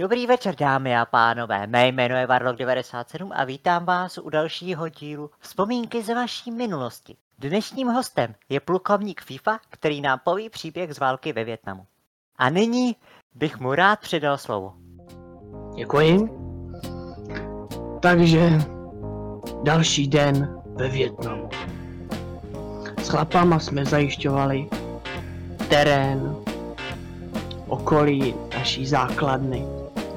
Dobrý 0.00 0.26
večer, 0.26 0.54
dámy 0.56 0.96
a 0.96 1.04
pánové. 1.04 1.66
Mé 1.66 1.88
jméno 1.88 2.16
je 2.16 2.26
Varlok97 2.26 3.30
a 3.34 3.44
vítám 3.44 3.84
vás 3.84 4.18
u 4.18 4.30
dalšího 4.30 4.88
dílu 4.88 5.30
Vzpomínky 5.38 6.02
ze 6.02 6.14
vaší 6.14 6.50
minulosti. 6.50 7.16
Dnešním 7.38 7.88
hostem 7.88 8.34
je 8.48 8.60
plukovník 8.60 9.20
FIFA, 9.20 9.58
který 9.70 10.00
nám 10.00 10.20
poví 10.24 10.50
příběh 10.50 10.94
z 10.94 10.98
války 10.98 11.32
ve 11.32 11.44
Větnamu. 11.44 11.86
A 12.36 12.50
nyní 12.50 12.96
bych 13.34 13.60
mu 13.60 13.74
rád 13.74 14.00
předal 14.00 14.38
slovo. 14.38 14.74
Děkuji. 15.76 16.28
Takže 18.02 18.50
další 19.62 20.08
den 20.08 20.62
ve 20.66 20.88
Větnamu. 20.88 21.48
S 23.02 23.08
chlapama 23.08 23.58
jsme 23.58 23.84
zajišťovali 23.84 24.68
terén, 25.68 26.36
okolí 27.68 28.34
naší 28.56 28.86
základny, 28.86 29.66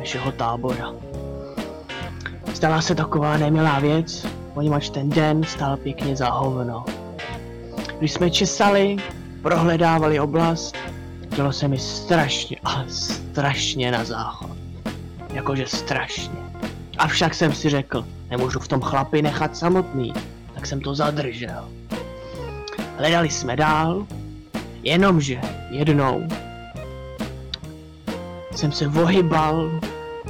našeho 0.04 0.32
tábora. 0.36 0.92
Stala 2.54 2.82
se 2.82 2.96
taková 2.96 3.38
nemilá 3.38 3.80
věc, 3.80 4.28
poněvadž 4.54 4.90
ten 4.90 5.10
den 5.10 5.44
stál 5.44 5.78
pěkně 5.78 6.16
za 6.16 6.30
hovno. 6.30 6.86
Když 8.00 8.12
jsme 8.12 8.32
česali, 8.32 8.98
prohledávali 9.42 10.20
oblast, 10.20 10.76
dělo 11.36 11.52
se 11.54 11.68
mi 11.68 11.80
strašně, 11.80 12.58
ale 12.64 12.86
strašně 12.90 13.92
na 13.92 14.04
záchod. 14.04 14.58
Jakože 15.34 15.68
strašně. 15.68 16.40
Avšak 16.98 17.34
jsem 17.34 17.54
si 17.54 17.70
řekl, 17.70 18.06
nemůžu 18.30 18.60
v 18.60 18.68
tom 18.68 18.82
chlapi 18.82 19.22
nechat 19.22 19.56
samotný, 19.56 20.14
tak 20.54 20.66
jsem 20.66 20.82
to 20.82 20.96
zadržel. 20.96 21.70
Hledali 22.98 23.30
jsme 23.30 23.56
dál, 23.56 24.08
jenomže 24.84 25.42
jednou 25.70 26.28
jsem 28.56 28.72
se 28.72 28.88
vohybal 28.88 29.72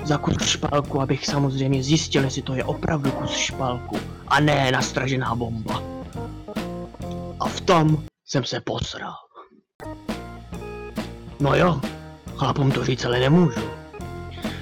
za 0.03 0.17
kus 0.17 0.47
špalku, 0.47 1.01
abych 1.01 1.25
samozřejmě 1.25 1.83
zjistil, 1.83 2.23
jestli 2.23 2.41
to 2.41 2.55
je 2.55 2.63
opravdu 2.63 3.11
kus 3.11 3.31
špalku 3.31 3.99
a 4.27 4.39
ne 4.39 4.71
nastražená 4.71 5.35
bomba. 5.35 5.83
A 7.39 7.47
v 7.47 7.61
tom 7.61 8.03
jsem 8.25 8.43
se 8.43 8.61
posral. 8.61 9.13
No 11.39 11.55
jo, 11.55 11.81
chlapům 12.35 12.71
to 12.71 12.85
říct 12.85 13.05
ale 13.05 13.19
nemůžu. 13.19 13.61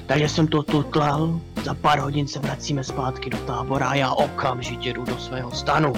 Takže 0.06 0.30
jsem 0.30 0.48
to 0.48 0.64
tutlal, 0.64 1.40
za 1.64 1.74
pár 1.74 2.00
hodin 2.00 2.28
se 2.28 2.40
vracíme 2.40 2.84
zpátky 2.84 3.30
do 3.30 3.38
tábora 3.38 3.90
a 3.90 3.96
já 3.96 4.14
okamžitě 4.14 4.94
jdu 4.94 5.04
do 5.04 5.18
svého 5.18 5.52
stanu. 5.52 5.94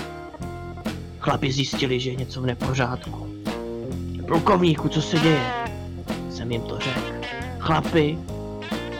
Chlapi 1.19 1.51
zjistili, 1.51 1.99
že 1.99 2.09
je 2.09 2.15
něco 2.15 2.41
v 2.41 2.45
nepořádku. 2.45 3.27
Plukovníku, 4.27 4.89
co 4.89 5.01
se 5.01 5.19
děje? 5.19 5.53
Jsem 6.29 6.51
jim 6.51 6.61
to 6.61 6.79
řekl. 6.79 7.13
Chlapi, 7.59 8.17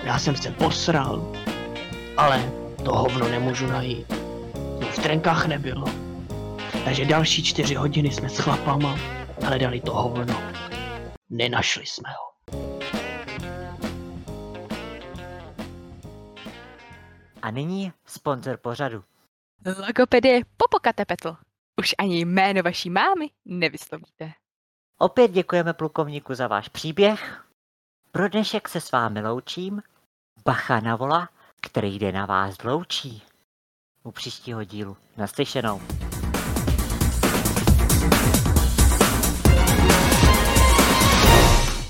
já 0.03 0.19
jsem 0.19 0.35
se 0.35 0.51
posral, 0.51 1.33
ale 2.17 2.51
to 2.85 2.95
hovno 2.95 3.29
nemůžu 3.29 3.67
najít. 3.67 4.13
No 4.79 4.87
v 4.87 4.99
trenkách 4.99 5.45
nebylo. 5.45 5.85
Takže 6.85 7.05
další 7.05 7.43
čtyři 7.43 7.75
hodiny 7.75 8.11
jsme 8.11 8.29
s 8.29 8.37
chlapama 8.37 8.95
hledali 9.43 9.81
to 9.81 9.93
hovno. 9.93 10.41
Nenašli 11.29 11.85
jsme 11.85 12.09
ho. 12.09 12.33
A 17.41 17.51
nyní 17.51 17.93
sponzor 18.05 18.57
pořadu. 18.57 19.03
Logopedie 19.87 20.41
Popokatepetl. 20.57 21.37
Už 21.79 21.95
ani 21.97 22.19
jméno 22.25 22.63
vaší 22.63 22.89
mámy 22.89 23.29
nevyslovíte. 23.45 24.31
Opět 24.97 25.31
děkujeme 25.31 25.73
plukovníku 25.73 26.35
za 26.35 26.47
váš 26.47 26.69
příběh. 26.69 27.45
Pro 28.11 28.29
dnešek 28.29 28.69
se 28.69 28.81
s 28.81 28.91
vámi 28.91 29.21
loučím. 29.21 29.81
Bacha 30.45 30.79
na 30.79 30.95
vola, 30.95 31.29
který 31.61 31.99
jde 31.99 32.11
na 32.11 32.25
vás 32.25 32.57
dloučí. 32.57 33.23
U 34.03 34.11
příštího 34.11 34.63
dílu. 34.63 34.97
Naslyšenou. 35.17 35.81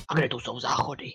A 0.10 0.14
kde 0.16 0.28
tu 0.28 0.40
jsou 0.40 0.60
záchody? 0.60 1.12